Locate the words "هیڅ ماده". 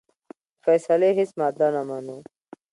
1.19-1.67